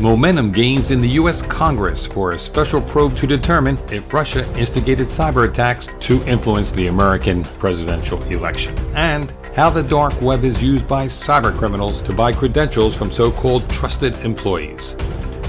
[0.00, 1.42] Momentum gains in the U.S.
[1.42, 6.86] Congress for a special probe to determine if Russia instigated cyber attacks to influence the
[6.86, 8.74] American presidential election.
[8.94, 13.30] And how the dark web is used by cyber criminals to buy credentials from so
[13.30, 14.96] called trusted employees.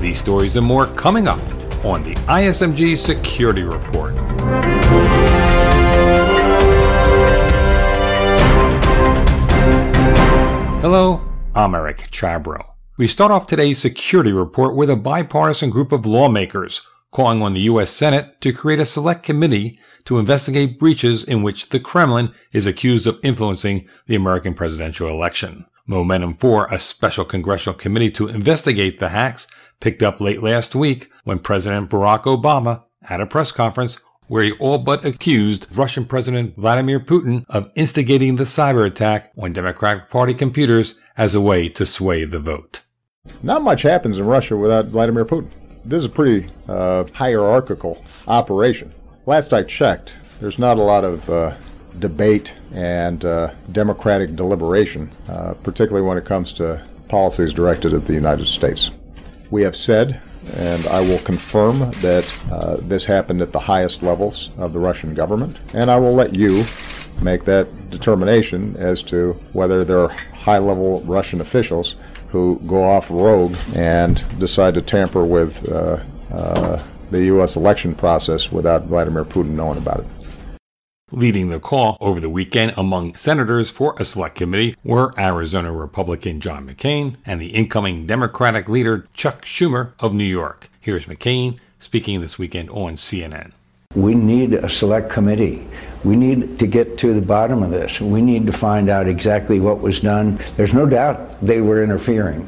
[0.01, 1.39] These stories and more coming up
[1.85, 4.19] on the ISMG Security Report.
[10.81, 11.21] Hello,
[11.55, 12.70] I'm Eric Chabrow.
[12.97, 17.61] We start off today's security report with a bipartisan group of lawmakers calling on the
[17.61, 17.89] U.S.
[17.89, 23.07] Senate to create a select committee to investigate breaches in which the Kremlin is accused
[23.07, 25.65] of influencing the American presidential election.
[25.87, 29.47] Momentum for a special congressional committee to investigate the hacks
[29.79, 33.99] picked up late last week when President Barack Obama, at a press conference,
[34.31, 39.51] where he all but accused Russian President Vladimir Putin of instigating the cyber attack on
[39.51, 42.79] Democratic Party computers as a way to sway the vote.
[43.43, 45.49] Not much happens in Russia without Vladimir Putin.
[45.83, 48.93] This is a pretty uh, hierarchical operation.
[49.25, 51.53] Last I checked, there's not a lot of uh,
[51.99, 58.13] debate and uh, democratic deliberation, uh, particularly when it comes to policies directed at the
[58.13, 58.91] United States.
[59.49, 60.21] We have said,
[60.55, 65.13] and I will confirm that uh, this happened at the highest levels of the Russian
[65.13, 66.65] government, and I will let you
[67.21, 71.95] make that determination as to whether there are high level Russian officials
[72.29, 77.57] who go off rogue and decide to tamper with uh, uh, the U.S.
[77.57, 80.07] election process without Vladimir Putin knowing about it.
[81.13, 86.39] Leading the call over the weekend among senators for a select committee were Arizona Republican
[86.39, 90.69] John McCain and the incoming Democratic leader Chuck Schumer of New York.
[90.79, 93.51] Here's McCain speaking this weekend on CNN.
[93.93, 95.67] We need a select committee.
[96.05, 97.99] We need to get to the bottom of this.
[97.99, 100.39] We need to find out exactly what was done.
[100.55, 102.47] There's no doubt they were interfering.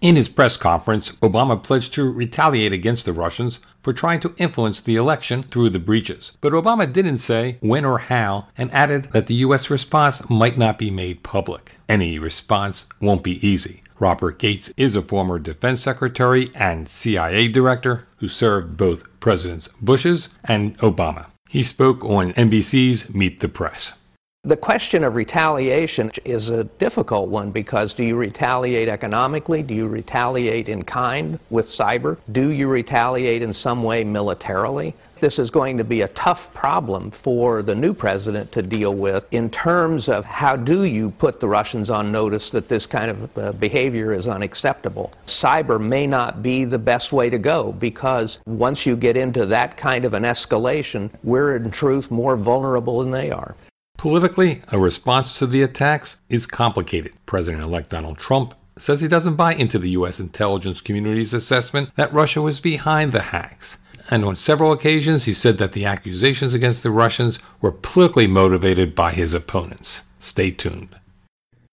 [0.00, 4.80] In his press conference, Obama pledged to retaliate against the Russians for trying to influence
[4.80, 6.32] the election through the breaches.
[6.40, 9.68] But Obama didn't say when or how and added that the U.S.
[9.68, 11.76] response might not be made public.
[11.86, 13.82] Any response won't be easy.
[13.98, 20.30] Robert Gates is a former defense secretary and CIA director who served both Presidents Bush's
[20.44, 21.26] and Obama.
[21.46, 23.99] He spoke on NBC's Meet the Press.
[24.42, 29.62] The question of retaliation is a difficult one because do you retaliate economically?
[29.62, 32.16] Do you retaliate in kind with cyber?
[32.32, 34.94] Do you retaliate in some way militarily?
[35.20, 39.26] This is going to be a tough problem for the new president to deal with
[39.30, 43.38] in terms of how do you put the Russians on notice that this kind of
[43.38, 45.12] uh, behavior is unacceptable.
[45.26, 49.76] Cyber may not be the best way to go because once you get into that
[49.76, 53.54] kind of an escalation, we're in truth more vulnerable than they are.
[54.00, 57.12] Politically, a response to the attacks is complicated.
[57.26, 60.18] President elect Donald Trump says he doesn't buy into the U.S.
[60.18, 63.76] intelligence community's assessment that Russia was behind the hacks.
[64.10, 68.94] And on several occasions, he said that the accusations against the Russians were politically motivated
[68.94, 70.04] by his opponents.
[70.18, 70.96] Stay tuned.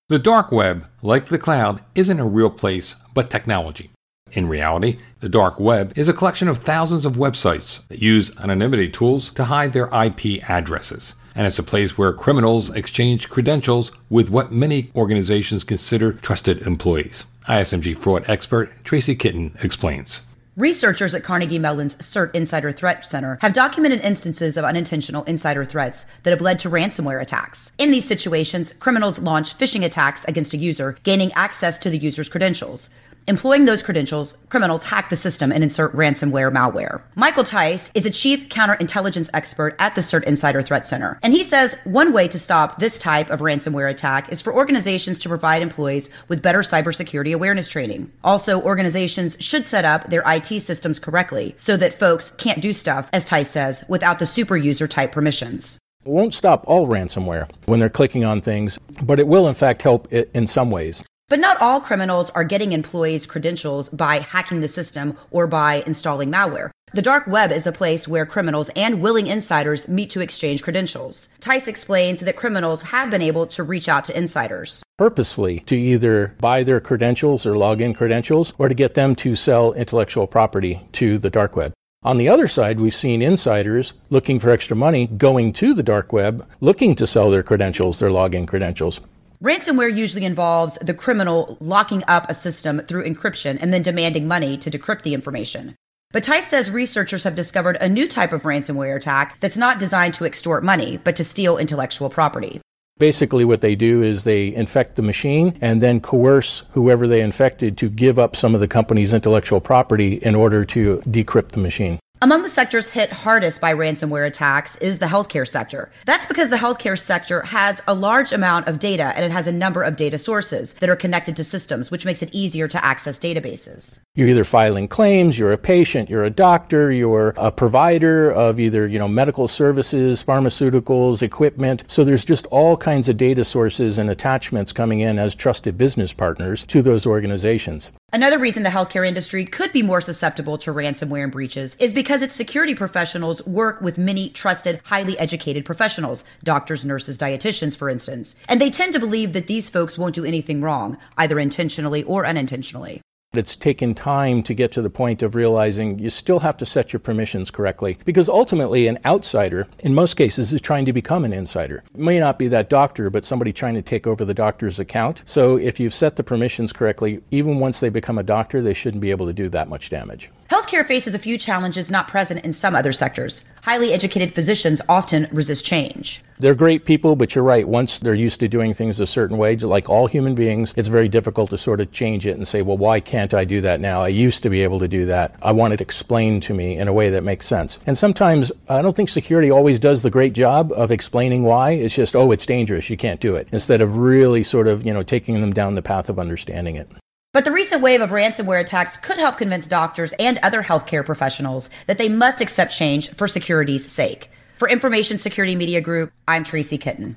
[0.10, 3.90] The dark web, like the cloud, isn't a real place, but technology.
[4.34, 8.90] In reality, the dark web is a collection of thousands of websites that use anonymity
[8.90, 14.30] tools to hide their IP addresses and it's a place where criminals exchange credentials with
[14.30, 17.26] what many organizations consider trusted employees.
[17.48, 20.24] ISMG fraud expert Tracy Kitten explains.
[20.58, 26.08] Researchers at Carnegie Mellon's CERT Insider Threat Center have documented instances of unintentional insider threats
[26.24, 27.72] that have led to ransomware attacks.
[27.78, 32.28] In these situations, criminals launch phishing attacks against a user, gaining access to the user's
[32.28, 32.90] credentials.
[33.30, 37.02] Employing those credentials, criminals hack the system and insert ransomware malware.
[37.16, 41.20] Michael Theis is a chief counterintelligence expert at the CERT Insider Threat Center.
[41.22, 45.20] And he says one way to stop this type of ransomware attack is for organizations
[45.20, 48.14] to provide employees with better cybersecurity awareness training.
[48.24, 53.10] Also, organizations should set up their IT systems correctly so that folks can't do stuff,
[53.12, 55.78] as Theis says, without the super user type permissions.
[56.06, 59.82] It won't stop all ransomware when they're clicking on things, but it will in fact
[59.82, 61.04] help in some ways.
[61.30, 66.32] But not all criminals are getting employees' credentials by hacking the system or by installing
[66.32, 66.72] malware.
[66.94, 71.28] The dark web is a place where criminals and willing insiders meet to exchange credentials.
[71.42, 74.84] Theis explains that criminals have been able to reach out to insiders.
[74.98, 79.74] Purposely to either buy their credentials or login credentials or to get them to sell
[79.74, 81.74] intellectual property to the dark web.
[82.04, 86.14] On the other side, we've seen insiders looking for extra money going to the dark
[86.14, 89.02] web, looking to sell their credentials, their login credentials.
[89.44, 94.58] Ransomware usually involves the criminal locking up a system through encryption and then demanding money
[94.58, 95.76] to decrypt the information.
[96.12, 100.16] But Theis says researchers have discovered a new type of ransomware attack that's not designed
[100.16, 102.62] to extort money, but to steal intellectual property.
[102.98, 107.78] Basically, what they do is they infect the machine and then coerce whoever they infected
[107.78, 112.00] to give up some of the company's intellectual property in order to decrypt the machine.
[112.20, 115.92] Among the sectors hit hardest by ransomware attacks is the healthcare sector.
[116.06, 119.52] That's because the healthcare sector has a large amount of data and it has a
[119.52, 123.20] number of data sources that are connected to systems, which makes it easier to access
[123.20, 124.00] databases.
[124.16, 128.88] You're either filing claims, you're a patient, you're a doctor, you're a provider of either,
[128.88, 131.84] you know, medical services, pharmaceuticals, equipment.
[131.88, 136.14] So there's just all kinds of data sources and attachments coming in as trusted business
[136.14, 137.92] partners to those organizations.
[138.14, 142.22] Another reason the healthcare industry could be more susceptible to ransomware and breaches is because
[142.22, 148.34] its security professionals work with many trusted, highly educated professionals, doctors, nurses, dietitians, for instance.
[148.48, 152.26] And they tend to believe that these folks won't do anything wrong, either intentionally or
[152.26, 153.02] unintentionally.
[153.38, 156.92] It's taken time to get to the point of realizing you still have to set
[156.92, 161.34] your permissions correctly because ultimately an outsider, in most cases, is trying to become an
[161.34, 161.84] insider.
[161.94, 165.22] It may not be that doctor, but somebody trying to take over the doctor's account.
[165.26, 169.02] So if you've set the permissions correctly, even once they become a doctor, they shouldn't
[169.02, 170.32] be able to do that much damage.
[170.50, 173.46] Healthcare faces a few challenges not present in some other sectors.
[173.64, 176.24] Highly educated physicians often resist change.
[176.40, 177.68] They're great people, but you're right.
[177.68, 181.08] Once they're used to doing things a certain way, like all human beings, it's very
[181.08, 184.04] difficult to sort of change it and say, well, why can't I do that now?
[184.04, 185.36] I used to be able to do that.
[185.42, 187.80] I want it explained to me in a way that makes sense.
[187.88, 191.72] And sometimes I don't think security always does the great job of explaining why.
[191.72, 192.90] It's just, oh, it's dangerous.
[192.90, 193.48] You can't do it.
[193.52, 196.88] Instead of really sort of, you know, taking them down the path of understanding it.
[197.34, 201.70] But the recent wave of ransomware attacks could help convince doctors and other healthcare professionals
[201.88, 204.30] that they must accept change for security's sake.
[204.58, 207.16] For Information Security Media Group, I'm Tracy Kitten.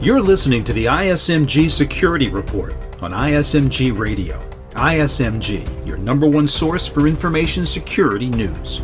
[0.00, 4.40] You're listening to the ISMG Security Report on ISMG Radio.
[4.70, 8.80] ISMG, your number one source for information security news.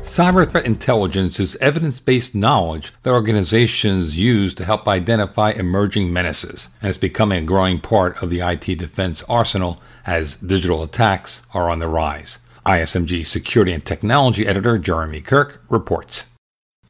[0.00, 6.70] Cyber threat intelligence is evidence based knowledge that organizations use to help identify emerging menaces,
[6.80, 11.68] and it's becoming a growing part of the IT defense arsenal as digital attacks are
[11.68, 12.38] on the rise.
[12.66, 16.26] ISMG security and technology editor Jeremy Kirk reports.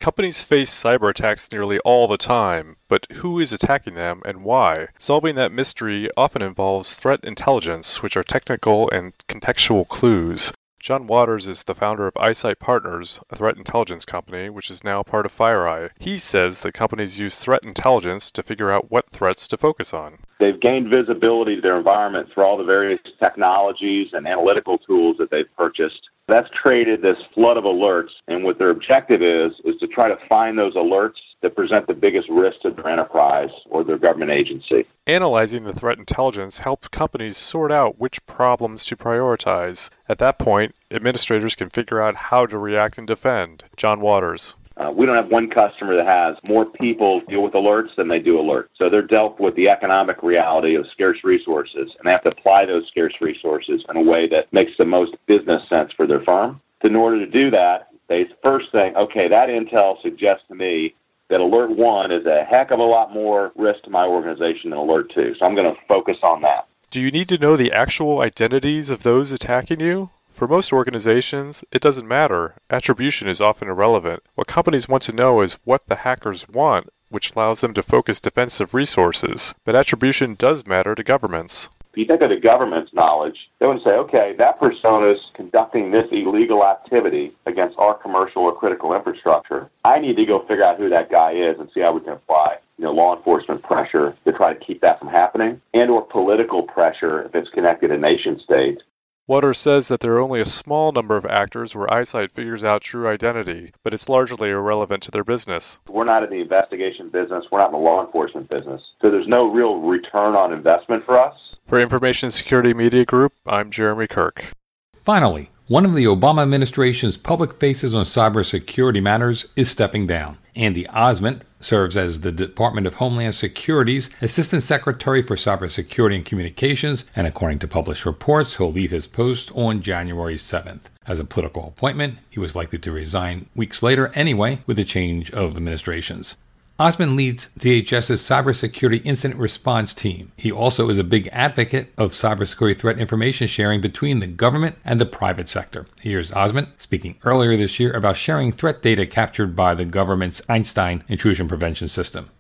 [0.00, 4.88] Companies face cyber attacks nearly all the time, but who is attacking them and why?
[4.98, 10.52] Solving that mystery often involves threat intelligence, which are technical and contextual clues.
[10.82, 15.04] John Watters is the founder of iSIGHT Partners, a threat intelligence company, which is now
[15.04, 15.90] part of FireEye.
[15.96, 20.18] He says that companies use threat intelligence to figure out what threats to focus on.
[20.40, 25.30] They've gained visibility to their environment through all the various technologies and analytical tools that
[25.30, 26.00] they've purchased.
[26.26, 30.18] That's created this flood of alerts, and what their objective is is to try to
[30.28, 34.86] find those alerts that present the biggest risk to their enterprise or their government agency.
[35.06, 39.90] Analyzing the threat intelligence helps companies sort out which problems to prioritize.
[40.08, 43.64] At that point, administrators can figure out how to react and defend.
[43.76, 44.54] John Watters.
[44.76, 48.18] Uh, we don't have one customer that has more people deal with alerts than they
[48.18, 48.68] do alerts.
[48.76, 52.64] So they're dealt with the economic reality of scarce resources, and they have to apply
[52.64, 56.60] those scarce resources in a way that makes the most business sense for their firm.
[56.82, 60.94] In order to do that, they first think, okay, that intel suggests to me
[61.28, 64.78] that alert one is a heck of a lot more risk to my organization than
[64.78, 65.34] alert two.
[65.38, 66.66] So I'm going to focus on that.
[66.90, 70.10] Do you need to know the actual identities of those attacking you?
[70.28, 72.54] For most organizations, it doesn't matter.
[72.70, 74.22] Attribution is often irrelevant.
[74.34, 78.20] What companies want to know is what the hackers want, which allows them to focus
[78.20, 79.54] defensive resources.
[79.64, 81.68] But attribution does matter to governments.
[81.92, 85.90] If you think of the government's knowledge, they would say, okay, that persona is conducting
[85.90, 89.68] this illegal activity against our commercial or critical infrastructure.
[89.84, 92.14] I need to go figure out who that guy is and see how we can
[92.14, 96.02] apply you know, law enforcement pressure to try to keep that from happening, and or
[96.02, 98.82] political pressure if it's connected to nation states.
[99.28, 102.82] Watters says that there are only a small number of actors where iSIGHT figures out
[102.82, 105.78] true identity, but it's largely irrelevant to their business.
[105.88, 108.82] We're not in the investigation business, we're not in the law enforcement business.
[109.00, 111.36] So there's no real return on investment for us.
[111.68, 114.46] For Information Security Media Group, I'm Jeremy Kirk.
[114.92, 120.38] Finally, one of the Obama administration's public faces on cybersecurity matters is stepping down.
[120.56, 127.04] Andy Ozment serves as the Department of Homeland Security's Assistant Secretary for Cybersecurity and Communications,
[127.14, 130.86] and according to published reports, he'll leave his post on January 7th.
[131.06, 135.30] As a political appointment, he was likely to resign weeks later anyway with the change
[135.30, 136.36] of administrations.
[136.80, 140.32] Ozment leads DHS's cybersecurity incident response team.
[140.36, 145.00] He also is a big advocate of cybersecurity threat information sharing between the government and
[145.00, 145.86] the private sector.
[146.00, 151.04] Here's Ozment speaking earlier this year about sharing threat data captured by the government's Einstein
[151.08, 152.30] intrusion prevention system.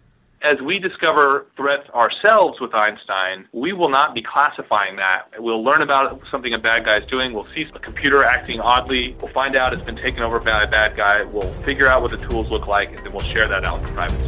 [0.42, 5.28] As we discover threats ourselves with Einstein, we will not be classifying that.
[5.38, 7.32] We'll learn about something a bad guy is doing.
[7.32, 9.14] We'll see a computer acting oddly.
[9.20, 11.22] We'll find out it's been taken over by a bad guy.
[11.22, 13.94] We'll figure out what the tools look like, and then we'll share that out in
[13.94, 14.18] private.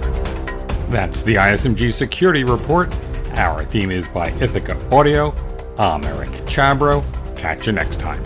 [0.93, 2.95] That's the ISMG Security Report.
[3.33, 5.35] Our theme is by Ithaca Audio.
[5.79, 7.03] I'm Eric Chabrow.
[7.37, 8.23] Catch you next time.